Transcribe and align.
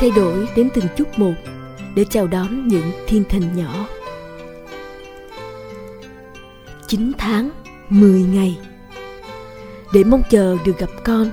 thay 0.00 0.10
đổi 0.10 0.48
đến 0.56 0.68
từng 0.74 0.84
chút 0.96 1.18
một 1.18 1.34
để 1.94 2.04
chào 2.10 2.26
đón 2.26 2.68
những 2.68 2.92
thiên 3.06 3.24
thần 3.24 3.56
nhỏ. 3.56 3.88
9 6.86 7.12
tháng, 7.18 7.50
10 7.88 8.22
ngày 8.22 8.58
để 9.92 10.04
mong 10.04 10.22
chờ 10.30 10.56
được 10.64 10.78
gặp 10.78 10.90
con. 11.04 11.30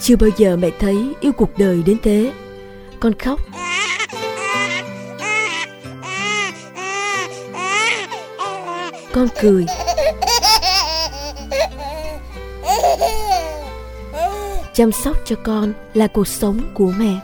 Chưa 0.00 0.16
bao 0.16 0.30
giờ 0.36 0.56
mẹ 0.56 0.70
thấy 0.78 1.14
yêu 1.20 1.32
cuộc 1.32 1.58
đời 1.58 1.82
đến 1.86 1.96
thế. 2.02 2.32
Con 3.00 3.12
khóc. 3.18 3.40
Con 9.12 9.28
cười. 9.40 9.66
Chăm 14.74 14.92
sóc 14.92 15.16
cho 15.24 15.36
con 15.42 15.72
là 15.94 16.06
cuộc 16.06 16.26
sống 16.26 16.56
của 16.74 16.92
mẹ. 16.98 17.20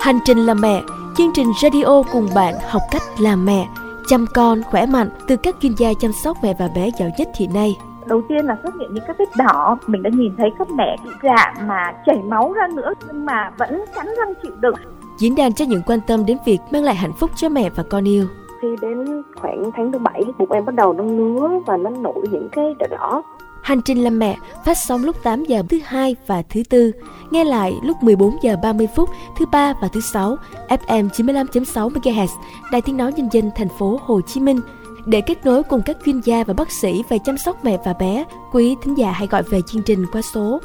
Hành 0.00 0.18
trình 0.24 0.38
làm 0.38 0.60
mẹ, 0.60 0.82
chương 1.16 1.30
trình 1.34 1.46
radio 1.62 2.02
cùng 2.12 2.28
bạn 2.34 2.54
học 2.68 2.82
cách 2.90 3.02
làm 3.18 3.44
mẹ, 3.44 3.68
chăm 4.06 4.26
con 4.34 4.62
khỏe 4.62 4.86
mạnh 4.86 5.08
từ 5.26 5.36
các 5.36 5.56
chuyên 5.60 5.72
gia 5.78 5.88
chăm 6.00 6.12
sóc 6.12 6.36
mẹ 6.42 6.54
và 6.58 6.68
bé 6.76 6.90
giỏi 6.98 7.12
nhất 7.18 7.28
hiện 7.36 7.54
nay. 7.54 7.76
Đầu 8.06 8.22
tiên 8.28 8.46
là 8.46 8.56
xuất 8.62 8.74
hiện 8.80 8.94
những 8.94 9.04
các 9.06 9.16
vết 9.18 9.36
đỏ, 9.36 9.78
mình 9.86 10.02
đã 10.02 10.10
nhìn 10.14 10.36
thấy 10.38 10.50
các 10.58 10.70
mẹ 10.70 10.96
bị 11.04 11.10
rạn 11.22 11.68
mà 11.68 11.92
chảy 12.06 12.18
máu 12.24 12.52
ra 12.52 12.68
nữa 12.74 12.92
nhưng 13.06 13.26
mà 13.26 13.50
vẫn 13.58 13.84
cắn 13.94 14.06
răng 14.06 14.34
chịu 14.42 14.52
đựng. 14.60 14.74
Diễn 15.18 15.34
đàn 15.34 15.52
cho 15.52 15.64
những 15.64 15.82
quan 15.86 16.00
tâm 16.06 16.26
đến 16.26 16.38
việc 16.46 16.58
mang 16.70 16.84
lại 16.84 16.94
hạnh 16.94 17.12
phúc 17.20 17.30
cho 17.36 17.48
mẹ 17.48 17.70
và 17.70 17.82
con 17.90 18.08
yêu. 18.08 18.26
Khi 18.62 18.68
đến 18.82 19.22
khoảng 19.40 19.70
tháng 19.76 19.92
thứ 19.92 19.98
bảy, 19.98 20.22
bụng 20.38 20.52
em 20.52 20.64
bắt 20.64 20.74
đầu 20.74 20.92
nó 20.92 21.04
ngứa 21.04 21.48
và 21.66 21.76
nó 21.76 21.90
nổi 21.90 22.24
những 22.30 22.48
cái 22.52 22.74
đỏ 22.78 22.86
đỏ 22.90 23.22
Hành 23.64 23.82
trình 23.82 24.04
làm 24.04 24.18
mẹ 24.18 24.36
phát 24.64 24.78
sóng 24.78 25.04
lúc 25.04 25.22
8 25.22 25.44
giờ 25.44 25.62
thứ 25.68 25.78
hai 25.84 26.16
và 26.26 26.42
thứ 26.42 26.62
tư, 26.70 26.92
nghe 27.30 27.44
lại 27.44 27.74
lúc 27.82 28.02
14 28.02 28.36
giờ 28.42 28.56
30 28.62 28.88
phút 28.96 29.10
thứ 29.38 29.46
ba 29.46 29.74
và 29.82 29.88
thứ 29.88 30.00
sáu, 30.00 30.36
FM 30.68 31.08
95.6 31.08 31.90
MHz, 31.90 32.26
Đài 32.72 32.80
Tiếng 32.80 32.96
nói 32.96 33.12
nhân 33.12 33.28
dân 33.32 33.50
thành 33.56 33.68
phố 33.78 34.00
Hồ 34.02 34.20
Chí 34.20 34.40
Minh. 34.40 34.60
Để 35.06 35.20
kết 35.20 35.46
nối 35.46 35.62
cùng 35.62 35.82
các 35.86 35.96
chuyên 36.04 36.20
gia 36.20 36.44
và 36.44 36.54
bác 36.54 36.70
sĩ 36.72 37.02
về 37.08 37.18
chăm 37.24 37.38
sóc 37.38 37.64
mẹ 37.64 37.78
và 37.84 37.92
bé, 37.92 38.24
quý 38.52 38.76
thính 38.82 38.98
giả 38.98 39.12
hãy 39.12 39.26
gọi 39.26 39.42
về 39.42 39.60
chương 39.62 39.82
trình 39.82 40.06
qua 40.12 40.22
số 40.22 40.60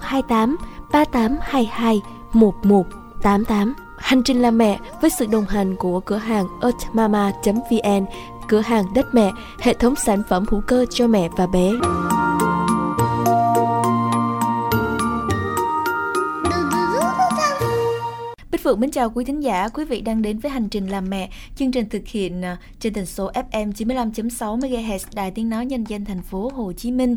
028 0.00 0.56
3822 0.92 2.02
1188. 2.32 3.74
Hành 3.98 4.22
trình 4.22 4.42
làm 4.42 4.58
mẹ 4.58 4.78
với 5.00 5.10
sự 5.18 5.26
đồng 5.26 5.44
hành 5.44 5.76
của 5.76 6.00
cửa 6.00 6.16
hàng 6.16 6.46
earthmama.vn, 6.62 8.06
cửa 8.48 8.60
hàng 8.60 8.84
đất 8.94 9.06
mẹ, 9.14 9.32
hệ 9.60 9.74
thống 9.74 9.94
sản 9.96 10.22
phẩm 10.28 10.44
hữu 10.50 10.60
cơ 10.60 10.86
cho 10.90 11.06
mẹ 11.06 11.28
và 11.36 11.46
bé. 11.46 11.72
Phượng 18.66 18.80
mến 18.80 18.90
chào 18.90 19.10
quý 19.10 19.24
thính 19.24 19.42
giả, 19.42 19.68
quý 19.68 19.84
vị 19.84 20.00
đang 20.00 20.22
đến 20.22 20.38
với 20.38 20.50
hành 20.50 20.68
trình 20.68 20.86
làm 20.86 21.10
mẹ, 21.10 21.30
chương 21.56 21.72
trình 21.72 21.88
thực 21.88 22.06
hiện 22.06 22.44
à, 22.44 22.56
trên 22.80 22.94
tần 22.94 23.06
số 23.06 23.30
FM 23.32 23.72
95.6 23.72 24.58
MHz 24.58 24.98
Đài 25.14 25.30
Tiếng 25.30 25.48
nói 25.48 25.66
Nhân 25.66 25.84
dân 25.84 26.04
thành 26.04 26.22
phố 26.22 26.50
Hồ 26.54 26.72
Chí 26.72 26.90
Minh 26.90 27.16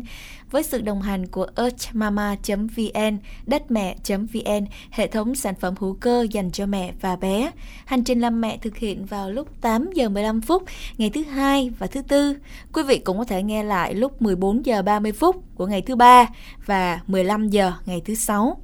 với 0.50 0.62
sự 0.62 0.80
đồng 0.80 1.02
hành 1.02 1.26
của 1.26 1.46
earthmama.vn, 1.56 3.18
đất 3.46 3.70
mẹ.vn, 3.70 4.66
hệ 4.90 5.06
thống 5.06 5.34
sản 5.34 5.54
phẩm 5.60 5.74
hữu 5.78 5.96
cơ 6.00 6.26
dành 6.30 6.50
cho 6.50 6.66
mẹ 6.66 6.92
và 7.00 7.16
bé. 7.16 7.50
Hành 7.84 8.04
trình 8.04 8.20
làm 8.20 8.40
mẹ 8.40 8.58
thực 8.58 8.76
hiện 8.76 9.04
vào 9.04 9.30
lúc 9.30 9.60
8 9.60 9.90
giờ 9.94 10.08
15 10.08 10.40
phút 10.40 10.62
ngày 10.98 11.10
thứ 11.10 11.22
hai 11.22 11.70
và 11.78 11.86
thứ 11.86 12.02
tư. 12.02 12.36
Quý 12.72 12.82
vị 12.82 12.98
cũng 12.98 13.18
có 13.18 13.24
thể 13.24 13.42
nghe 13.42 13.62
lại 13.62 13.94
lúc 13.94 14.22
14 14.22 14.66
giờ 14.66 14.82
30 14.82 15.12
phút 15.12 15.36
của 15.54 15.66
ngày 15.66 15.82
thứ 15.82 15.96
ba 15.96 16.26
và 16.66 17.00
15 17.06 17.48
giờ 17.48 17.72
ngày 17.86 18.02
thứ 18.04 18.14
sáu. 18.14 18.56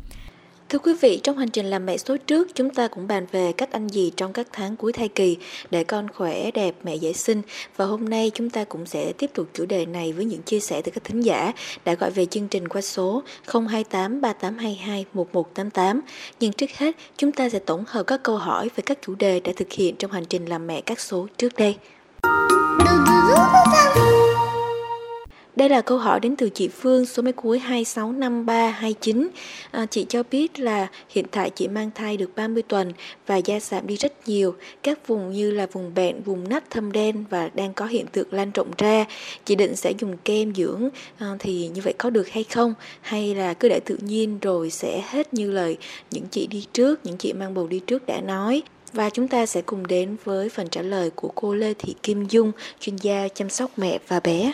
Thưa 0.69 0.79
quý 0.79 0.93
vị, 1.01 1.21
trong 1.23 1.39
hành 1.39 1.49
trình 1.49 1.67
làm 1.67 1.87
mẹ 1.87 1.97
số 1.97 2.17
trước, 2.17 2.49
chúng 2.55 2.71
ta 2.71 2.89
cũng 2.89 3.07
bàn 3.07 3.27
về 3.33 3.53
cách 3.53 3.73
ăn 3.73 3.89
gì 3.89 4.13
trong 4.17 4.33
các 4.33 4.47
tháng 4.53 4.77
cuối 4.77 4.93
thai 4.93 5.09
kỳ 5.09 5.37
để 5.71 5.85
con 5.85 6.09
khỏe, 6.09 6.51
đẹp, 6.51 6.75
mẹ 6.83 6.95
dễ 6.95 7.13
sinh. 7.13 7.43
Và 7.77 7.85
hôm 7.85 8.09
nay 8.09 8.31
chúng 8.35 8.51
ta 8.51 8.65
cũng 8.65 8.87
sẽ 8.87 9.13
tiếp 9.13 9.31
tục 9.35 9.49
chủ 9.55 9.67
đề 9.67 9.87
này 9.87 10.13
với 10.13 10.25
những 10.25 10.43
chia 10.43 10.61
sẻ 10.61 10.83
từ 10.83 10.93
các 10.95 11.05
thính 11.05 11.21
giả 11.21 11.53
đã 11.85 11.95
gọi 11.95 12.11
về 12.11 12.27
chương 12.27 12.49
trình 12.49 12.69
qua 12.69 12.81
số 12.81 13.23
028 13.47 14.21
3822 14.21 15.05
1188. 15.13 16.01
Nhưng 16.41 16.53
trước 16.53 16.71
hết, 16.77 16.97
chúng 17.17 17.33
ta 17.33 17.49
sẽ 17.49 17.59
tổng 17.59 17.85
hợp 17.87 18.03
các 18.07 18.23
câu 18.23 18.37
hỏi 18.37 18.69
về 18.77 18.83
các 18.87 18.99
chủ 19.07 19.15
đề 19.15 19.41
đã 19.41 19.53
thực 19.57 19.73
hiện 19.73 19.97
trong 19.97 20.11
hành 20.11 20.25
trình 20.25 20.47
làm 20.47 20.67
mẹ 20.67 20.81
các 20.81 21.01
số 21.01 21.27
trước 21.39 21.55
đây. 21.57 21.77
Đây 25.57 25.69
là 25.69 25.81
câu 25.81 25.99
hỏi 25.99 26.21
đến 26.21 26.37
từ 26.37 26.51
chị 26.51 26.69
Phương, 26.69 27.07
số 27.07 27.23
máy 27.23 27.33
cuối 27.33 27.59
265329. 27.59 29.29
À, 29.71 29.87
chị 29.91 30.07
cho 30.09 30.23
biết 30.31 30.61
là 30.61 30.87
hiện 31.09 31.27
tại 31.31 31.51
chị 31.51 31.69
mang 31.69 31.91
thai 31.95 32.17
được 32.17 32.31
30 32.37 32.63
tuần 32.63 32.93
và 33.27 33.37
da 33.37 33.61
giảm 33.61 33.87
đi 33.87 33.97
rất 33.97 34.29
nhiều. 34.29 34.55
Các 34.83 35.07
vùng 35.07 35.33
như 35.33 35.51
là 35.51 35.67
vùng 35.73 35.95
bẹn, 35.95 36.23
vùng 36.23 36.49
nách 36.49 36.71
thâm 36.71 36.93
đen 36.93 37.25
và 37.31 37.51
đang 37.55 37.75
có 37.75 37.87
hiện 37.87 38.07
tượng 38.07 38.29
lan 38.31 38.51
rộng 38.51 38.71
ra. 38.79 39.05
Chị 39.45 39.55
định 39.55 39.77
sẽ 39.77 39.93
dùng 39.99 40.17
kem 40.25 40.55
dưỡng 40.55 40.89
à, 41.19 41.27
thì 41.39 41.69
như 41.75 41.81
vậy 41.85 41.95
có 41.99 42.11
được 42.11 42.29
hay 42.29 42.45
không? 42.45 42.75
Hay 43.01 43.35
là 43.35 43.55
cứ 43.55 43.69
để 43.69 43.81
tự 43.81 43.99
nhiên 44.01 44.39
rồi 44.39 44.71
sẽ 44.71 45.03
hết 45.09 45.35
như 45.35 45.51
lời 45.51 45.77
những 46.11 46.25
chị 46.31 46.47
đi 46.47 46.67
trước, 46.73 47.01
những 47.05 47.17
chị 47.17 47.33
mang 47.33 47.55
bầu 47.55 47.67
đi 47.67 47.81
trước 47.87 48.07
đã 48.07 48.21
nói. 48.21 48.63
Và 48.93 49.11
chúng 49.11 49.29
ta 49.29 49.47
sẽ 49.47 49.63
cùng 49.63 49.87
đến 49.87 50.17
với 50.25 50.49
phần 50.49 50.69
trả 50.69 50.83
lời 50.83 51.11
của 51.11 51.31
cô 51.35 51.55
Lê 51.55 51.75
Thị 51.75 51.95
Kim 52.03 52.27
Dung, 52.29 52.53
chuyên 52.81 52.97
gia 52.97 53.29
chăm 53.29 53.51
sóc 53.51 53.71
mẹ 53.77 53.99
và 54.09 54.21
bé 54.21 54.53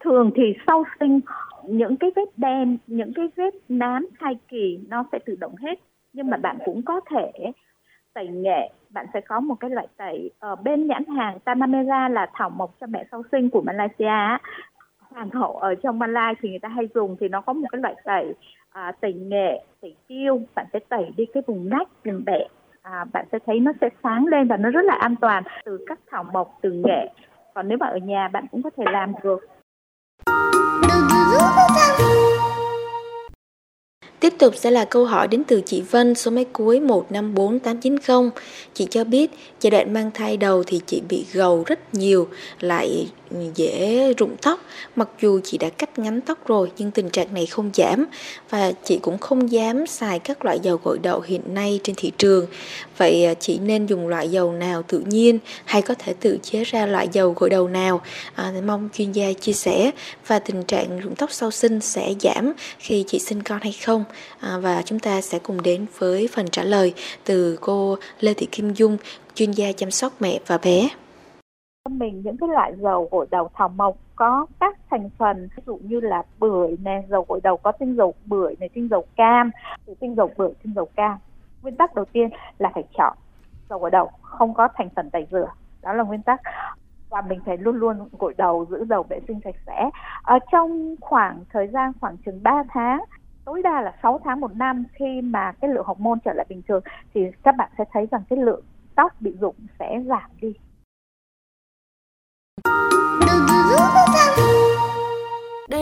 thường 0.00 0.30
thì 0.34 0.54
sau 0.66 0.84
sinh 1.00 1.20
những 1.68 1.96
cái 1.96 2.10
vết 2.16 2.28
đen 2.36 2.78
những 2.86 3.12
cái 3.14 3.28
vết 3.36 3.54
nám 3.68 4.06
thai 4.20 4.38
kỳ 4.48 4.78
nó 4.88 5.04
sẽ 5.12 5.18
tự 5.26 5.36
động 5.40 5.56
hết. 5.56 5.74
Nhưng 6.12 6.30
mà 6.30 6.36
bạn 6.36 6.58
cũng 6.64 6.82
có 6.82 7.00
thể 7.10 7.52
tẩy 8.14 8.28
nghệ 8.28 8.70
bạn 8.90 9.06
sẽ 9.14 9.20
có 9.20 9.40
một 9.40 9.54
cái 9.60 9.70
loại 9.70 9.86
tẩy 9.96 10.30
ở 10.38 10.56
bên 10.56 10.86
nhãn 10.86 11.04
hàng 11.06 11.38
Tanamera 11.44 12.08
là 12.08 12.30
thảo 12.34 12.50
mộc 12.50 12.74
cho 12.80 12.86
mẹ 12.86 13.04
sau 13.10 13.22
sinh 13.32 13.50
của 13.50 13.62
Malaysia 13.62 14.38
hoàng 14.98 15.30
hậu 15.30 15.56
ở 15.56 15.74
trong 15.74 15.98
Malai 15.98 16.34
thì 16.40 16.48
người 16.48 16.58
ta 16.58 16.68
hay 16.68 16.88
dùng 16.94 17.16
thì 17.20 17.28
nó 17.28 17.40
có 17.40 17.52
một 17.52 17.68
cái 17.72 17.80
loại 17.80 17.94
tẩy 18.04 18.34
à, 18.70 18.92
tẩy 19.00 19.12
nghệ 19.12 19.64
tẩy 19.80 19.96
tiêu. 20.08 20.40
Bạn 20.54 20.66
sẽ 20.72 20.78
tẩy 20.88 21.10
đi 21.16 21.24
cái 21.34 21.42
vùng 21.46 21.68
nách 21.68 21.88
vùng 22.04 22.24
bẹ 22.24 22.46
à, 22.82 23.04
bạn 23.12 23.26
sẽ 23.32 23.38
thấy 23.46 23.60
nó 23.60 23.72
sẽ 23.80 23.88
sáng 24.02 24.26
lên 24.26 24.48
và 24.48 24.56
nó 24.56 24.70
rất 24.70 24.84
là 24.84 24.94
an 24.94 25.16
toàn 25.20 25.42
từ 25.64 25.84
các 25.86 25.98
thảo 26.10 26.24
mộc 26.24 26.58
từ 26.62 26.72
nghệ 26.72 27.08
còn 27.54 27.68
nếu 27.68 27.78
mà 27.78 27.86
ở 27.86 27.96
nhà 27.96 28.28
bạn 28.28 28.46
cũng 28.50 28.62
có 28.62 28.70
thể 28.76 28.84
làm 28.92 29.12
được. 29.22 29.59
Tiếp 34.20 34.34
tục 34.38 34.54
sẽ 34.56 34.70
là 34.70 34.84
câu 34.84 35.04
hỏi 35.04 35.28
đến 35.28 35.44
từ 35.44 35.62
chị 35.66 35.82
Vân 35.90 36.14
số 36.14 36.30
máy 36.30 36.44
cuối 36.52 36.80
154890. 36.80 38.30
Chị 38.74 38.86
cho 38.90 39.04
biết 39.04 39.30
giai 39.60 39.70
đoạn 39.70 39.92
mang 39.92 40.10
thai 40.14 40.36
đầu 40.36 40.62
thì 40.66 40.80
chị 40.86 41.02
bị 41.08 41.26
gầu 41.32 41.64
rất 41.66 41.94
nhiều, 41.94 42.28
lại 42.60 43.06
dễ 43.54 44.12
rụng 44.18 44.36
tóc. 44.42 44.60
Mặc 44.96 45.08
dù 45.20 45.40
chị 45.44 45.58
đã 45.58 45.68
cắt 45.68 45.98
ngắn 45.98 46.20
tóc 46.20 46.46
rồi 46.46 46.70
nhưng 46.78 46.90
tình 46.90 47.10
trạng 47.10 47.34
này 47.34 47.46
không 47.46 47.70
giảm 47.74 48.06
và 48.50 48.72
chị 48.84 48.98
cũng 49.02 49.18
không 49.18 49.52
dám 49.52 49.86
xài 49.86 50.18
các 50.18 50.44
loại 50.44 50.58
dầu 50.62 50.80
gội 50.84 50.98
đầu 50.98 51.20
hiện 51.20 51.54
nay 51.54 51.80
trên 51.84 51.96
thị 51.96 52.12
trường. 52.18 52.46
Vậy 52.96 53.24
à, 53.24 53.34
chị 53.34 53.58
nên 53.58 53.86
dùng 53.86 54.08
loại 54.08 54.28
dầu 54.28 54.52
nào 54.52 54.82
tự 54.82 55.02
nhiên 55.06 55.38
hay 55.64 55.82
có 55.82 55.94
thể 55.98 56.14
tự 56.20 56.38
chế 56.42 56.64
ra 56.64 56.86
loại 56.86 57.08
dầu 57.12 57.34
gội 57.36 57.50
đầu 57.50 57.68
nào? 57.68 58.00
À, 58.34 58.52
mong 58.66 58.88
chuyên 58.94 59.12
gia 59.12 59.32
chia 59.32 59.52
sẻ. 59.52 59.90
Và 60.26 60.38
tình 60.38 60.62
trạng 60.62 61.00
rụng 61.00 61.14
tóc 61.14 61.32
sau 61.32 61.50
sinh 61.50 61.80
sẽ 61.80 62.14
giảm 62.20 62.52
khi 62.78 63.04
chị 63.06 63.18
sinh 63.18 63.42
con 63.42 63.60
hay 63.60 63.72
không? 63.84 64.04
À, 64.40 64.58
và 64.58 64.82
chúng 64.82 64.98
ta 64.98 65.20
sẽ 65.20 65.38
cùng 65.38 65.62
đến 65.62 65.86
với 65.98 66.28
phần 66.32 66.48
trả 66.48 66.64
lời 66.64 66.94
từ 67.24 67.58
cô 67.60 67.98
Lê 68.20 68.34
Thị 68.34 68.46
Kim 68.52 68.74
Dung 68.74 68.96
chuyên 69.34 69.52
gia 69.52 69.72
chăm 69.72 69.90
sóc 69.90 70.12
mẹ 70.20 70.40
và 70.46 70.58
bé 70.58 70.88
mình 71.98 72.22
những 72.24 72.36
cái 72.36 72.48
loại 72.48 72.72
dầu 72.76 73.08
gội 73.10 73.26
đầu 73.30 73.48
thảo 73.54 73.68
mộc 73.68 73.96
có 74.16 74.46
các 74.60 74.78
thành 74.90 75.10
phần, 75.18 75.48
ví 75.56 75.62
dụ 75.66 75.78
như 75.82 76.00
là 76.00 76.22
bưởi 76.38 76.76
nè, 76.82 77.02
dầu 77.08 77.24
gội 77.28 77.40
đầu 77.42 77.56
có 77.56 77.72
tinh 77.72 77.96
dầu 77.96 78.14
bưởi 78.26 78.54
này, 78.60 78.68
tinh 78.68 78.88
dầu 78.88 79.04
cam. 79.16 79.50
Từ 79.86 79.94
tinh 80.00 80.14
dầu 80.14 80.30
bưởi, 80.36 80.50
tinh 80.62 80.72
dầu 80.74 80.88
cam. 80.96 81.18
Nguyên 81.62 81.76
tắc 81.76 81.94
đầu 81.94 82.04
tiên 82.04 82.28
là 82.58 82.70
phải 82.74 82.84
chọn 82.98 83.16
dầu 83.70 83.78
gội 83.78 83.90
đầu, 83.90 84.10
không 84.22 84.54
có 84.54 84.68
thành 84.74 84.88
phần 84.96 85.10
tẩy 85.10 85.26
rửa. 85.30 85.48
Đó 85.82 85.92
là 85.92 86.02
nguyên 86.02 86.22
tắc. 86.22 86.40
Và 87.10 87.22
mình 87.22 87.40
phải 87.46 87.56
luôn 87.56 87.76
luôn 87.76 88.08
gội 88.18 88.34
đầu, 88.38 88.66
giữ 88.70 88.84
dầu 88.84 89.02
vệ 89.02 89.20
sinh 89.28 89.40
sạch 89.44 89.54
sẽ. 89.66 89.90
Ở 90.22 90.38
trong 90.52 90.94
khoảng 91.00 91.44
thời 91.52 91.68
gian 91.68 91.92
khoảng 92.00 92.16
chừng 92.16 92.42
3 92.42 92.62
tháng, 92.68 93.04
tối 93.44 93.62
đa 93.62 93.80
là 93.80 93.94
6 94.02 94.20
tháng 94.24 94.40
một 94.40 94.56
năm 94.56 94.84
khi 94.92 95.20
mà 95.20 95.52
cái 95.52 95.70
lượng 95.70 95.86
hormone 95.86 96.18
trở 96.24 96.32
lại 96.32 96.46
bình 96.48 96.62
thường, 96.68 96.82
thì 97.14 97.20
các 97.42 97.56
bạn 97.56 97.70
sẽ 97.78 97.84
thấy 97.92 98.08
rằng 98.10 98.22
cái 98.30 98.38
lượng 98.38 98.64
tóc 98.94 99.12
bị 99.20 99.36
rụng 99.40 99.54
sẽ 99.78 100.02
giảm 100.06 100.30
đi 100.40 100.54
đây 103.26 103.59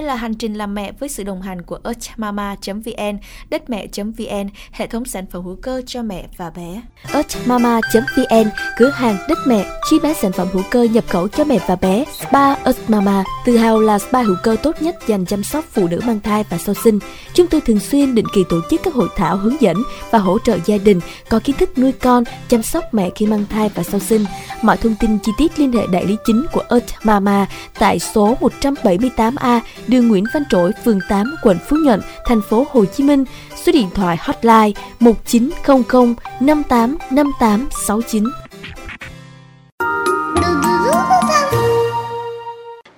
là 0.09 0.15
hành 0.15 0.35
trình 0.35 0.55
làm 0.55 0.75
mẹ 0.75 0.93
với 0.93 1.09
sự 1.09 1.23
đồng 1.23 1.43
hành 1.43 1.63
của 1.63 1.79
earthmama.vn, 1.85 3.19
đất 3.51 3.71
mẹ.vn, 3.71 4.49
hệ 4.73 4.87
thống 4.87 5.05
sản 5.05 5.27
phẩm 5.31 5.45
hữu 5.45 5.57
cơ 5.63 5.83
cho 5.87 6.03
mẹ 6.03 6.27
và 6.37 6.51
bé. 6.51 6.83
earthmama.vn, 7.13 8.51
cửa 8.77 8.91
hàng 8.91 9.17
đất 9.29 9.39
mẹ, 9.47 9.65
chi 9.91 9.99
bán 10.03 10.15
sản 10.15 10.33
phẩm 10.33 10.49
hữu 10.53 10.63
cơ 10.71 10.83
nhập 10.83 11.05
khẩu 11.09 11.29
cho 11.29 11.45
mẹ 11.45 11.59
và 11.69 11.77
bé. 11.77 12.05
Spa 12.21 12.55
Earthmama, 12.55 13.25
tự 13.45 13.57
hào 13.57 13.81
là 13.81 13.99
spa 13.99 14.23
hữu 14.23 14.37
cơ 14.43 14.57
tốt 14.63 14.83
nhất 14.83 14.97
dành 15.07 15.27
chăm 15.27 15.45
sóc 15.45 15.65
phụ 15.73 15.89
nữ 15.89 16.01
mang 16.07 16.21
thai 16.21 16.45
và 16.51 16.59
sau 16.59 16.75
sinh. 16.75 16.99
Chúng 17.35 17.47
tôi 17.47 17.61
thường 17.61 17.81
xuyên 17.81 18.15
định 18.15 18.27
kỳ 18.35 18.45
tổ 18.49 18.61
chức 18.71 18.81
các 18.85 18.95
hội 18.95 19.09
thảo 19.17 19.37
hướng 19.37 19.61
dẫn 19.61 19.77
và 20.11 20.19
hỗ 20.19 20.39
trợ 20.39 20.59
gia 20.67 20.79
đình 20.79 21.01
có 21.29 21.41
kiến 21.45 21.57
thức 21.57 21.79
nuôi 21.79 21.93
con, 21.93 22.25
chăm 22.49 22.63
sóc 22.63 22.85
mẹ 22.95 23.11
khi 23.15 23.27
mang 23.27 23.45
thai 23.51 23.71
và 23.75 23.83
sau 23.83 24.01
sinh. 24.01 24.25
Mọi 24.63 24.77
thông 24.77 24.95
tin 25.01 25.19
chi 25.19 25.33
tiết 25.39 25.59
liên 25.59 25.73
hệ 25.73 25.87
đại 25.93 26.07
lý 26.07 26.17
chính 26.27 26.45
của 26.53 26.63
earthmama 26.71 27.47
tại 27.79 27.99
số 27.99 28.37
178A, 28.41 29.61
đường 29.87 29.98
Nguyễn 30.03 30.25
Văn 30.35 30.43
Trỗi, 30.51 30.73
phường 30.85 30.99
8, 31.09 31.35
quận 31.43 31.57
Phú 31.69 31.77
Nhuận, 31.85 32.01
thành 32.27 32.41
phố 32.43 32.67
Hồ 32.71 32.85
Chí 32.85 33.05
Minh. 33.05 33.25
Số 33.65 33.73
điện 33.73 33.89
thoại 33.95 34.17
hotline 34.21 34.73
1900 35.01 36.15
58 36.41 36.97
58 37.11 37.69
69. 37.87 38.25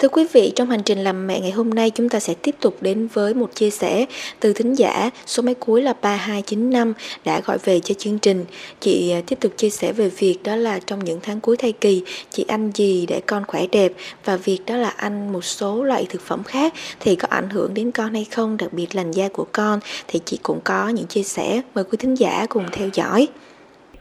Thưa 0.00 0.08
quý 0.08 0.26
vị, 0.32 0.52
trong 0.56 0.70
hành 0.70 0.82
trình 0.82 0.98
làm 0.98 1.26
mẹ 1.26 1.40
ngày 1.40 1.50
hôm 1.50 1.70
nay 1.70 1.90
chúng 1.90 2.08
ta 2.08 2.20
sẽ 2.20 2.34
tiếp 2.42 2.54
tục 2.60 2.74
đến 2.80 3.08
với 3.12 3.34
một 3.34 3.54
chia 3.54 3.70
sẻ 3.70 4.06
từ 4.40 4.52
thính 4.52 4.74
giả 4.74 5.10
số 5.26 5.42
máy 5.42 5.54
cuối 5.54 5.82
là 5.82 5.94
3295 6.02 6.92
đã 7.24 7.40
gọi 7.46 7.58
về 7.64 7.80
cho 7.80 7.94
chương 7.98 8.18
trình. 8.18 8.44
Chị 8.80 9.12
à, 9.12 9.20
tiếp 9.26 9.36
tục 9.40 9.52
chia 9.56 9.70
sẻ 9.70 9.92
về 9.92 10.08
việc 10.18 10.38
đó 10.44 10.56
là 10.56 10.78
trong 10.86 11.04
những 11.04 11.20
tháng 11.22 11.40
cuối 11.40 11.56
thai 11.56 11.72
kỳ 11.72 12.04
chị 12.30 12.44
ăn 12.48 12.70
gì 12.74 13.06
để 13.08 13.20
con 13.26 13.44
khỏe 13.46 13.62
đẹp 13.72 13.92
và 14.24 14.36
việc 14.36 14.58
đó 14.66 14.76
là 14.76 14.88
ăn 14.96 15.32
một 15.32 15.44
số 15.44 15.84
loại 15.84 16.06
thực 16.10 16.22
phẩm 16.22 16.42
khác 16.42 16.72
thì 17.00 17.16
có 17.16 17.28
ảnh 17.30 17.50
hưởng 17.50 17.74
đến 17.74 17.90
con 17.90 18.14
hay 18.14 18.24
không, 18.24 18.56
đặc 18.56 18.72
biệt 18.72 18.94
làn 18.94 19.10
da 19.10 19.28
của 19.32 19.46
con 19.52 19.80
thì 20.08 20.20
chị 20.24 20.38
cũng 20.42 20.60
có 20.64 20.88
những 20.88 21.06
chia 21.06 21.22
sẻ. 21.22 21.60
Mời 21.74 21.84
quý 21.84 21.96
thính 21.98 22.14
giả 22.14 22.46
cùng 22.48 22.64
theo 22.72 22.88
dõi. 22.92 23.28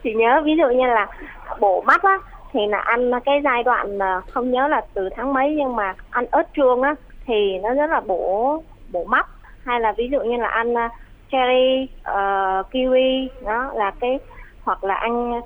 Chị 0.04 0.10
nhớ 0.16 0.42
ví 0.46 0.52
dụ 0.58 0.78
như 0.78 0.86
là 0.86 1.08
bổ 1.60 1.82
mắt 1.82 2.04
á 2.04 2.20
thì 2.52 2.60
là 2.68 2.78
ăn 2.78 3.12
cái 3.26 3.42
giai 3.44 3.64
đoạn 3.64 3.98
mà 3.98 4.22
không 4.22 4.52
nhớ 4.52 4.68
là 4.68 4.82
từ 4.94 5.10
tháng 5.16 5.34
mấy 5.34 5.56
nhưng 5.58 5.76
mà 5.76 5.96
ăn 6.10 6.26
ớt 6.32 6.54
chuông 6.54 6.82
á 6.82 6.96
thì 7.26 7.60
nó 7.64 7.74
rất 7.74 7.90
là 7.90 8.00
bổ 8.00 8.64
bổ 8.92 9.04
mắt 9.04 9.28
hay 9.66 9.80
là 9.80 9.94
ví 9.98 10.10
dụ 10.12 10.20
như 10.20 10.38
là 10.38 10.48
ăn 10.48 10.78
à, 10.78 10.90
cherry 11.32 11.88
uh, 12.02 12.72
kiwi 12.72 13.28
đó 13.46 13.72
là 13.76 13.92
cái 14.00 14.20
hoặc 14.64 14.84
là 14.84 14.96
ăn 14.96 15.40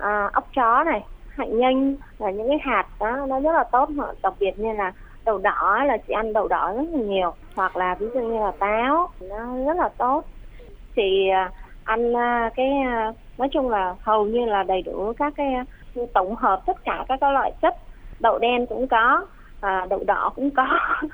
uh, 0.00 0.32
ốc 0.32 0.48
chó 0.54 0.84
này 0.84 1.04
hạnh 1.28 1.58
nhân 1.58 1.96
là 2.18 2.30
những 2.30 2.48
cái 2.48 2.58
hạt 2.62 2.86
đó 3.00 3.26
nó 3.28 3.40
rất 3.40 3.52
là 3.52 3.64
tốt. 3.64 3.88
Đặc 4.22 4.32
biệt 4.40 4.58
như 4.58 4.72
là 4.72 4.92
đậu 5.24 5.38
đỏ 5.38 5.84
là 5.86 5.96
chị 5.96 6.12
ăn 6.12 6.32
đậu 6.32 6.48
đỏ 6.48 6.72
rất 6.76 6.84
là 6.92 7.00
nhiều. 7.00 7.32
Hoặc 7.54 7.76
là 7.76 7.94
ví 7.94 8.06
dụ 8.14 8.20
như 8.20 8.40
là 8.40 8.52
táo 8.58 9.08
nó 9.20 9.64
rất 9.66 9.76
là 9.76 9.88
tốt. 9.98 10.24
Chị 10.96 11.28
ăn 11.84 12.16
à, 12.16 12.50
cái 12.56 12.68
nói 13.38 13.48
chung 13.52 13.70
là 13.70 13.94
hầu 14.00 14.24
như 14.24 14.44
là 14.44 14.62
đầy 14.62 14.82
đủ 14.82 15.12
các 15.18 15.32
cái 15.36 15.54
tổng 16.14 16.36
hợp 16.36 16.62
tất 16.66 16.84
cả 16.84 17.04
các 17.08 17.22
loại 17.22 17.52
chất 17.62 17.76
đậu 18.20 18.38
đen 18.38 18.66
cũng 18.66 18.88
có 18.88 19.26
à, 19.60 19.86
đậu 19.90 20.04
đỏ 20.06 20.32
cũng 20.36 20.50
có. 20.50 20.66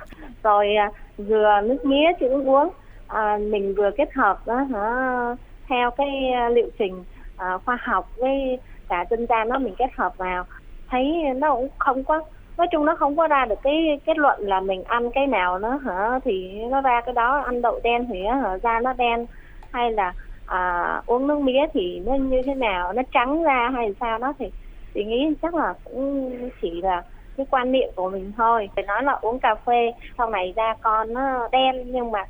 Rồi 0.42 0.74
à, 0.74 0.90
dừa 1.18 1.60
nước 1.64 1.84
mía 1.84 2.06
chị 2.20 2.26
uống. 2.26 2.68
À, 3.06 3.38
mình 3.50 3.74
vừa 3.74 3.90
kết 3.96 4.14
hợp 4.14 4.46
đó 4.46 4.54
hả 4.54 5.36
theo 5.68 5.90
cái 5.90 6.30
à, 6.34 6.48
liệu 6.48 6.70
trình 6.78 7.04
à, 7.36 7.58
khoa 7.64 7.78
học 7.82 8.10
với 8.16 8.58
cả 8.88 9.04
dân 9.10 9.26
gian 9.26 9.48
nó 9.48 9.58
mình 9.58 9.74
kết 9.78 9.90
hợp 9.96 10.16
vào. 10.16 10.44
Thấy 10.88 11.22
nó 11.36 11.54
cũng 11.54 11.68
không 11.78 12.04
có 12.04 12.20
nói 12.56 12.68
chung 12.72 12.84
nó 12.84 12.96
không 12.96 13.16
có 13.16 13.28
ra 13.28 13.44
được 13.44 13.58
cái 13.62 14.00
kết 14.06 14.18
luận 14.18 14.48
là 14.48 14.60
mình 14.60 14.84
ăn 14.84 15.10
cái 15.10 15.26
nào 15.26 15.58
nó 15.58 15.76
hả 15.76 16.18
thì 16.24 16.60
nó 16.70 16.80
ra 16.80 17.00
cái 17.06 17.12
đó 17.12 17.38
ăn 17.38 17.62
đậu 17.62 17.80
đen 17.84 18.06
thì 18.12 18.22
hả 18.26 18.58
da 18.62 18.80
nó 18.80 18.92
đen 18.92 19.26
hay 19.72 19.92
là 19.92 20.12
à, 20.46 21.02
uống 21.06 21.26
nước 21.26 21.38
mía 21.38 21.66
thì 21.74 22.00
nó 22.06 22.14
như 22.14 22.42
thế 22.46 22.54
nào 22.54 22.92
nó 22.92 23.02
trắng 23.12 23.42
ra 23.42 23.70
hay 23.74 23.94
sao 24.00 24.18
đó 24.18 24.32
thì 24.38 24.50
thì 24.94 25.04
nghĩ 25.04 25.34
chắc 25.42 25.54
là 25.54 25.74
cũng 25.84 26.30
chỉ 26.62 26.82
là 26.82 27.02
cái 27.36 27.46
quan 27.50 27.72
niệm 27.72 27.88
của 27.96 28.10
mình 28.10 28.32
thôi. 28.36 28.68
Phải 28.76 28.84
nói 28.84 29.02
là 29.02 29.12
uống 29.12 29.38
cà 29.38 29.54
phê 29.54 29.92
sau 30.18 30.30
này 30.30 30.52
da 30.56 30.74
con 30.82 31.14
nó 31.14 31.48
đen 31.52 31.92
nhưng 31.92 32.10
mà 32.12 32.24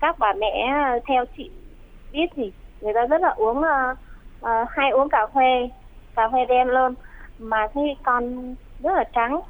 các 0.00 0.18
bà 0.18 0.32
mẹ 0.32 0.72
ờ, 0.72 1.00
theo 1.08 1.24
chị 1.36 1.50
biết 2.12 2.26
thì 2.36 2.52
người 2.80 2.92
ta 2.94 3.06
rất 3.06 3.20
là 3.20 3.28
uống 3.28 3.58
uh, 3.58 3.98
uh, 4.40 4.68
hay 4.70 4.90
uống 4.90 5.08
cà 5.08 5.26
phê 5.34 5.68
cà 6.16 6.28
phê 6.32 6.44
đen 6.48 6.68
luôn 6.68 6.94
mà 7.38 7.68
thấy 7.74 7.96
con 8.04 8.54
rất 8.82 8.92
là 8.94 9.04
trắng. 9.12 9.40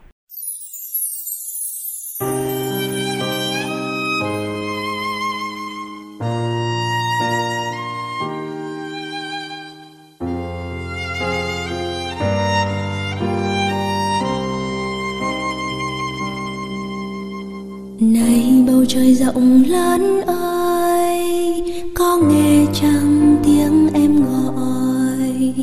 Trời 18.95 19.15
rộng 19.15 19.63
lớn 19.69 20.21
ơi, 20.27 21.63
có 21.95 22.17
nghe 22.17 22.67
chẳng 22.75 23.37
tiếng 23.45 23.89
em 23.95 24.17
gọi? 24.17 25.55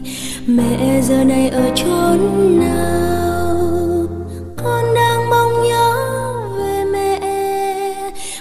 Mẹ 0.47 1.01
giờ 1.01 1.23
này 1.23 1.49
ở 1.49 1.71
chốn 1.75 2.19
nào? 2.59 3.57
Con 4.57 4.85
đang 4.95 5.29
mong 5.29 5.63
nhớ 5.63 5.93
về 6.57 6.85
mẹ. 6.85 7.19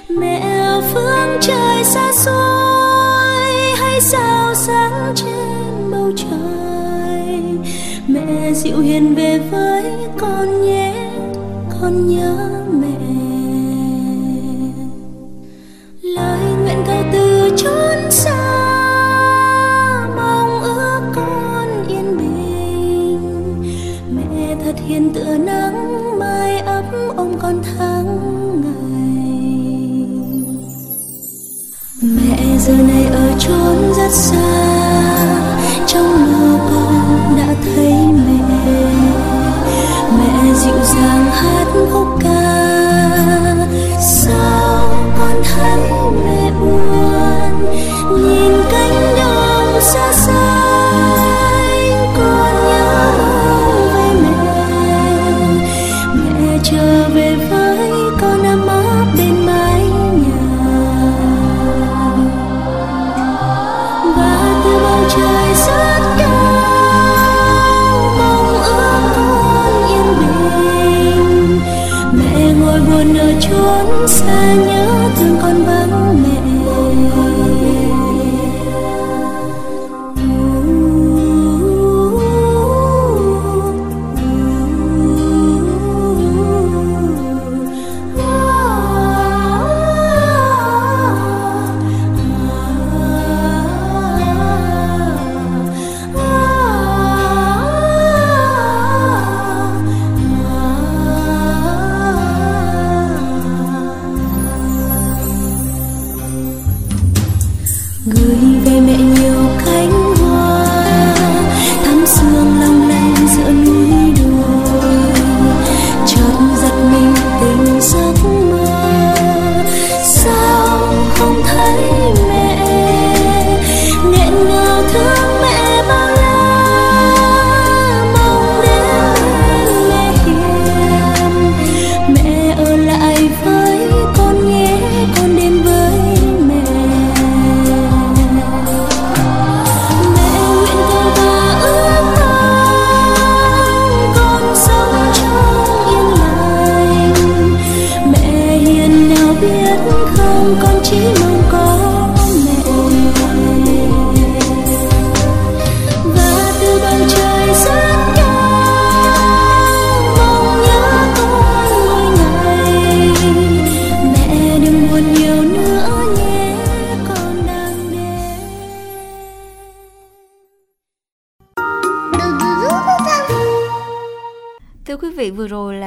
Mẹ 0.08 0.40
ở 0.40 0.82
phương 0.93 1.38
trời 1.40 1.84
xa 1.84 2.12
xôi, 2.12 3.76
hay 3.76 4.00
sao 4.00 4.54
sáng 4.54 5.12
trên 5.14 5.90
bầu 5.90 6.12
trời? 6.16 7.43
Mẹ 8.06 8.52
dịu 8.54 8.78
hiền 8.78 9.14
về 9.14 9.38
với 9.50 9.84
con 10.19 10.62
nhé, 10.62 11.10
con 11.81 12.08
nhớ 12.08 12.50
dịu 40.64 40.84
dàng 40.84 41.30
hát 41.32 41.66
khúc 41.92 42.08
ca 42.20 42.39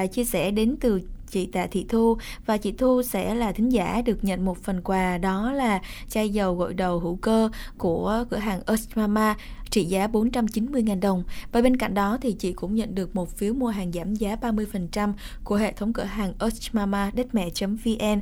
vừa 0.03 0.07
chia 0.07 0.25
sẻ 0.25 0.51
đến 0.51 0.75
từ 0.79 1.01
chị 1.29 1.45
Tạ 1.45 1.67
Thị 1.71 1.85
Thu 1.89 2.17
và 2.45 2.57
chị 2.57 2.71
Thu 2.71 3.01
sẽ 3.01 3.35
là 3.35 3.51
thính 3.51 3.69
giả 3.69 4.01
được 4.05 4.23
nhận 4.23 4.45
một 4.45 4.57
phần 4.63 4.81
quà, 4.81 5.17
đó 5.17 5.51
là 5.51 5.81
chai 6.09 6.29
dầu 6.29 6.55
gội 6.55 6.73
đầu 6.73 6.99
hữu 6.99 7.15
cơ 7.15 7.49
của 7.77 8.25
cửa 8.29 8.37
hàng 8.37 8.61
Earth 8.67 8.97
Mama, 8.97 9.35
trị 9.69 9.85
giá 9.85 10.07
490.000 10.07 10.99
đồng. 10.99 11.23
Và 11.51 11.61
bên 11.61 11.77
cạnh 11.77 11.93
đó 11.93 12.17
thì 12.21 12.31
chị 12.31 12.53
cũng 12.53 12.75
nhận 12.75 12.95
được 12.95 13.15
một 13.15 13.37
phiếu 13.37 13.53
mua 13.53 13.67
hàng 13.67 13.91
giảm 13.91 14.15
giá 14.15 14.35
30% 14.35 15.13
của 15.43 15.55
hệ 15.55 15.73
thống 15.73 15.93
cửa 15.93 16.03
hàng 16.03 16.33
Earth 16.39 16.75
Mama 16.75 17.11
đất 17.13 17.35
mẹ.vn. 17.35 18.19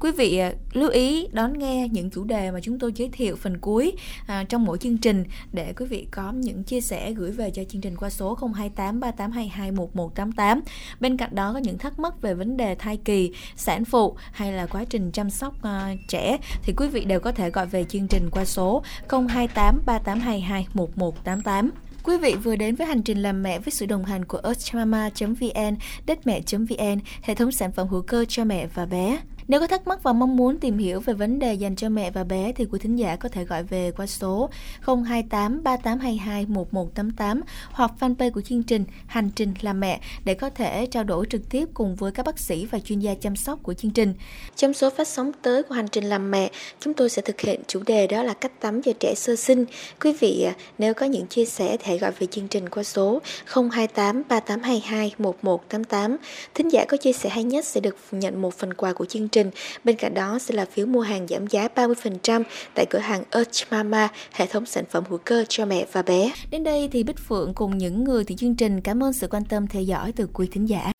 Quý 0.00 0.12
vị 0.12 0.38
à, 0.38 0.52
lưu 0.72 0.90
ý 0.90 1.26
đón 1.32 1.58
nghe 1.58 1.88
những 1.92 2.10
chủ 2.10 2.24
đề 2.24 2.50
mà 2.50 2.60
chúng 2.62 2.78
tôi 2.78 2.92
giới 2.96 3.08
thiệu 3.08 3.36
phần 3.36 3.58
cuối 3.58 3.92
à, 4.26 4.44
trong 4.48 4.64
mỗi 4.64 4.78
chương 4.78 4.98
trình 4.98 5.24
để 5.52 5.72
quý 5.76 5.86
vị 5.86 6.06
có 6.10 6.32
những 6.32 6.62
chia 6.64 6.80
sẻ 6.80 7.12
gửi 7.12 7.30
về 7.30 7.50
cho 7.50 7.64
chương 7.64 7.80
trình 7.80 7.96
qua 7.96 8.10
số 8.10 8.38
028 8.54 9.00
3822 9.00 9.72
1188. 9.72 10.60
Bên 11.00 11.16
cạnh 11.16 11.34
đó 11.34 11.52
có 11.52 11.58
những 11.58 11.78
thắc 11.78 11.98
mắc 11.98 12.22
về 12.22 12.34
vấn 12.34 12.56
đề 12.56 12.74
thai 12.74 12.96
kỳ, 12.96 13.32
sản 13.56 13.84
phụ 13.84 14.16
hay 14.32 14.52
là 14.52 14.66
quá 14.66 14.84
trình 14.84 15.10
chăm 15.12 15.30
sóc 15.30 15.62
à, 15.62 15.94
trẻ 16.08 16.38
thì 16.62 16.72
quý 16.76 16.88
vị 16.88 17.04
đều 17.04 17.20
có 17.20 17.32
thể 17.32 17.50
gọi 17.50 17.66
về 17.66 17.84
chương 17.84 18.08
trình 18.08 18.30
qua 18.30 18.44
số 18.44 18.82
028 19.08 19.82
3822 19.86 20.66
1188. 20.74 21.70
Quý 22.04 22.18
vị 22.18 22.34
vừa 22.42 22.56
đến 22.56 22.74
với 22.74 22.86
hành 22.86 23.02
trình 23.02 23.22
làm 23.22 23.42
mẹ 23.42 23.58
với 23.58 23.72
sự 23.72 23.86
đồng 23.86 24.04
hành 24.04 24.24
của 24.24 24.40
earthmama.vn, 24.44 25.76
đất 26.06 26.26
mẹ.vn, 26.26 26.98
hệ 27.22 27.34
thống 27.34 27.52
sản 27.52 27.72
phẩm 27.72 27.88
hữu 27.88 28.02
cơ 28.02 28.24
cho 28.28 28.44
mẹ 28.44 28.66
và 28.74 28.86
bé. 28.86 29.18
Nếu 29.48 29.60
có 29.60 29.66
thắc 29.66 29.86
mắc 29.86 30.02
và 30.02 30.12
mong 30.12 30.36
muốn 30.36 30.58
tìm 30.58 30.78
hiểu 30.78 31.00
về 31.00 31.14
vấn 31.14 31.38
đề 31.38 31.54
dành 31.54 31.76
cho 31.76 31.88
mẹ 31.88 32.10
và 32.10 32.24
bé 32.24 32.52
thì 32.56 32.66
quý 32.70 32.78
thính 32.78 32.96
giả 32.96 33.16
có 33.16 33.28
thể 33.28 33.44
gọi 33.44 33.62
về 33.62 33.90
qua 33.96 34.06
số 34.06 34.50
028 34.80 35.62
3822 35.62 36.46
1188 36.46 37.40
hoặc 37.70 37.90
fanpage 38.00 38.30
của 38.30 38.40
chương 38.40 38.62
trình 38.62 38.84
Hành 39.06 39.30
trình 39.36 39.54
làm 39.60 39.80
mẹ 39.80 40.00
để 40.24 40.34
có 40.34 40.50
thể 40.50 40.86
trao 40.86 41.04
đổi 41.04 41.26
trực 41.30 41.48
tiếp 41.50 41.68
cùng 41.74 41.94
với 41.94 42.12
các 42.12 42.26
bác 42.26 42.38
sĩ 42.38 42.66
và 42.66 42.78
chuyên 42.78 42.98
gia 42.98 43.14
chăm 43.14 43.36
sóc 43.36 43.58
của 43.62 43.74
chương 43.74 43.90
trình. 43.90 44.14
Trong 44.56 44.74
số 44.74 44.90
phát 44.90 45.08
sóng 45.08 45.32
tới 45.42 45.62
của 45.62 45.74
Hành 45.74 45.88
trình 45.88 46.04
làm 46.04 46.30
mẹ, 46.30 46.50
chúng 46.80 46.94
tôi 46.94 47.10
sẽ 47.10 47.22
thực 47.22 47.40
hiện 47.40 47.60
chủ 47.66 47.80
đề 47.86 48.06
đó 48.06 48.22
là 48.22 48.34
cách 48.34 48.60
tắm 48.60 48.82
cho 48.82 48.92
trẻ 49.00 49.14
sơ 49.16 49.36
sinh. 49.36 49.64
Quý 50.00 50.12
vị 50.20 50.42
à, 50.42 50.54
nếu 50.78 50.94
có 50.94 51.06
những 51.06 51.26
chia 51.26 51.44
sẻ 51.44 51.76
thì 51.76 51.84
hãy 51.86 51.98
gọi 51.98 52.10
về 52.18 52.26
chương 52.26 52.48
trình 52.48 52.68
qua 52.68 52.82
số 52.82 53.20
028 53.46 54.22
3822 54.28 55.14
1188. 55.18 56.16
Thính 56.54 56.68
giả 56.72 56.84
có 56.88 56.96
chia 56.96 57.12
sẻ 57.12 57.28
hay 57.28 57.44
nhất 57.44 57.64
sẽ 57.64 57.80
được 57.80 57.96
nhận 58.10 58.42
một 58.42 58.54
phần 58.54 58.74
quà 58.74 58.92
của 58.92 59.04
chương 59.04 59.28
trình 59.28 59.37
trình. 59.38 59.50
Bên 59.84 59.96
cạnh 59.96 60.14
đó 60.14 60.38
sẽ 60.38 60.54
là 60.54 60.64
phiếu 60.64 60.86
mua 60.86 61.00
hàng 61.00 61.26
giảm 61.28 61.46
giá 61.46 61.68
30% 61.74 62.42
tại 62.74 62.86
cửa 62.90 62.98
hàng 62.98 63.22
Earth 63.30 63.62
Mama, 63.70 64.08
hệ 64.32 64.46
thống 64.46 64.66
sản 64.66 64.84
phẩm 64.90 65.04
hữu 65.08 65.18
cơ 65.24 65.44
cho 65.48 65.66
mẹ 65.66 65.86
và 65.92 66.02
bé. 66.02 66.32
Đến 66.50 66.64
đây 66.64 66.88
thì 66.92 67.02
Bích 67.02 67.18
Phượng 67.28 67.54
cùng 67.54 67.78
những 67.78 68.04
người 68.04 68.24
thì 68.24 68.36
chương 68.36 68.54
trình 68.54 68.80
cảm 68.80 69.02
ơn 69.02 69.12
sự 69.12 69.28
quan 69.30 69.44
tâm 69.44 69.66
theo 69.66 69.82
dõi 69.82 70.12
từ 70.12 70.28
quý 70.32 70.48
thính 70.52 70.68
giả. 70.68 70.92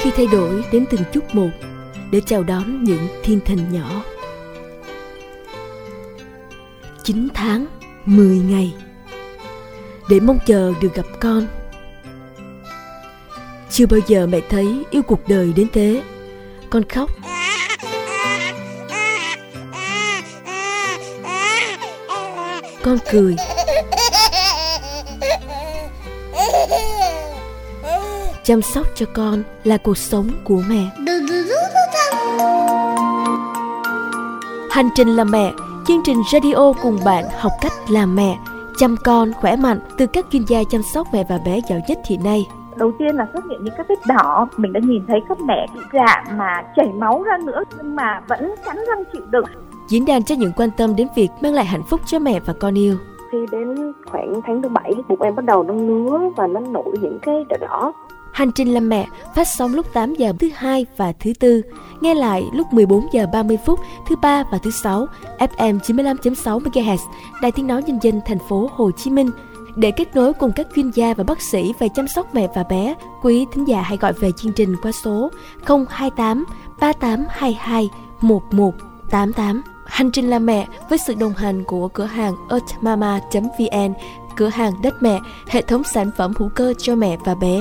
Khi 0.00 0.10
thay 0.16 0.26
đổi 0.32 0.64
đến 0.72 0.84
từng 0.90 1.00
chút 1.12 1.24
một 1.32 1.50
để 2.12 2.20
chào 2.26 2.42
đón 2.42 2.84
những 2.84 3.08
thiên 3.22 3.40
thần 3.46 3.58
nhỏ. 3.72 4.04
9 7.04 7.28
tháng, 7.34 7.66
10 8.04 8.38
ngày 8.38 8.74
để 10.10 10.20
mong 10.20 10.38
chờ 10.46 10.72
được 10.82 10.94
gặp 10.94 11.06
con 11.20 11.46
chưa 13.72 13.86
bao 13.86 14.00
giờ 14.06 14.26
mẹ 14.26 14.40
thấy 14.50 14.84
yêu 14.90 15.02
cuộc 15.02 15.28
đời 15.28 15.52
đến 15.56 15.66
thế. 15.72 16.02
Con 16.70 16.82
khóc. 16.88 17.10
Con 22.82 22.98
cười. 23.12 23.36
Chăm 28.44 28.62
sóc 28.62 28.86
cho 28.94 29.06
con 29.14 29.42
là 29.64 29.76
cuộc 29.76 29.98
sống 29.98 30.30
của 30.44 30.62
mẹ. 30.68 30.84
Hành 34.70 34.88
trình 34.94 35.16
làm 35.16 35.30
mẹ. 35.30 35.52
Chương 35.86 36.02
trình 36.04 36.22
radio 36.32 36.72
cùng 36.82 36.98
bạn 37.04 37.24
học 37.38 37.52
cách 37.60 37.72
làm 37.88 38.16
mẹ. 38.16 38.38
Chăm 38.78 38.96
con 39.04 39.32
khỏe 39.32 39.56
mạnh 39.56 39.80
từ 39.98 40.06
các 40.06 40.26
chuyên 40.32 40.44
gia 40.44 40.62
chăm 40.70 40.82
sóc 40.94 41.06
mẹ 41.12 41.24
và 41.28 41.38
bé 41.38 41.60
giỏi 41.68 41.80
nhất 41.88 41.98
hiện 42.06 42.24
nay 42.24 42.46
đầu 42.76 42.92
tiên 42.98 43.16
là 43.16 43.26
xuất 43.32 43.44
hiện 43.50 43.64
những 43.64 43.74
cái 43.76 43.86
vết 43.88 43.98
đỏ. 44.06 44.48
Mình 44.56 44.72
đã 44.72 44.80
nhìn 44.84 45.06
thấy 45.08 45.20
các 45.28 45.40
mẹ 45.40 45.66
bị 45.74 45.80
rạn 45.92 46.38
mà 46.38 46.62
chảy 46.76 46.88
máu 46.98 47.22
ra 47.22 47.38
nữa 47.44 47.62
nhưng 47.76 47.96
mà 47.96 48.22
vẫn 48.28 48.54
cắn 48.64 48.76
răng 48.76 49.04
chịu 49.12 49.22
đựng. 49.30 49.44
Diễn 49.88 50.04
đàn 50.04 50.22
cho 50.22 50.34
những 50.34 50.52
quan 50.56 50.70
tâm 50.70 50.96
đến 50.96 51.08
việc 51.16 51.28
mang 51.40 51.54
lại 51.54 51.64
hạnh 51.64 51.82
phúc 51.82 52.00
cho 52.06 52.18
mẹ 52.18 52.40
và 52.40 52.52
con 52.60 52.78
yêu. 52.78 52.96
Khi 53.32 53.38
đến 53.50 53.92
khoảng 54.10 54.40
tháng 54.46 54.62
thứ 54.62 54.68
bảy 54.68 54.92
bụng 55.08 55.22
em 55.22 55.34
bắt 55.34 55.44
đầu 55.44 55.62
nó 55.62 55.74
ngứa 55.74 56.20
và 56.36 56.46
nó 56.46 56.60
nổi 56.60 56.96
những 57.00 57.18
cái 57.22 57.44
đỏ 57.48 57.56
đỏ. 57.60 57.92
Hành 58.32 58.52
trình 58.52 58.74
làm 58.74 58.88
mẹ 58.88 59.06
phát 59.34 59.48
sóng 59.48 59.74
lúc 59.74 59.86
8 59.92 60.14
giờ 60.14 60.32
thứ 60.40 60.48
hai 60.54 60.86
và 60.96 61.12
thứ 61.20 61.32
tư, 61.40 61.62
nghe 62.00 62.14
lại 62.14 62.44
lúc 62.52 62.72
14 62.72 63.06
giờ 63.12 63.26
30 63.32 63.58
phút 63.66 63.80
thứ 64.08 64.16
ba 64.22 64.44
và 64.52 64.58
thứ 64.58 64.70
sáu, 64.70 65.06
FM 65.38 65.78
95.6 65.78 66.60
MHz, 66.60 66.96
Đài 67.42 67.52
Tiếng 67.52 67.66
nói 67.66 67.82
nhân 67.82 67.98
dân 68.02 68.20
thành 68.26 68.38
phố 68.48 68.70
Hồ 68.74 68.90
Chí 68.90 69.10
Minh 69.10 69.30
để 69.76 69.90
kết 69.90 70.16
nối 70.16 70.32
cùng 70.32 70.52
các 70.52 70.66
chuyên 70.76 70.90
gia 70.90 71.14
và 71.14 71.24
bác 71.24 71.42
sĩ 71.42 71.72
về 71.78 71.88
chăm 71.88 72.08
sóc 72.08 72.34
mẹ 72.34 72.48
và 72.54 72.62
bé, 72.62 72.94
quý 73.22 73.46
thính 73.52 73.68
giả 73.68 73.82
hãy 73.82 73.96
gọi 73.96 74.12
về 74.12 74.32
chương 74.32 74.52
trình 74.52 74.76
qua 74.82 74.92
số 74.92 75.30
028 75.88 76.44
3822 76.80 77.90
1188. 78.20 79.62
Hành 79.86 80.10
trình 80.10 80.30
làm 80.30 80.46
mẹ 80.46 80.66
với 80.88 80.98
sự 80.98 81.14
đồng 81.14 81.34
hành 81.34 81.64
của 81.64 81.88
cửa 81.88 82.04
hàng 82.04 82.34
earthmama.vn, 82.50 83.92
cửa 84.36 84.48
hàng 84.48 84.72
đất 84.82 84.94
mẹ, 85.00 85.18
hệ 85.48 85.62
thống 85.62 85.84
sản 85.84 86.10
phẩm 86.16 86.32
hữu 86.36 86.48
cơ 86.48 86.74
cho 86.78 86.94
mẹ 86.94 87.16
và 87.24 87.34
bé. 87.34 87.58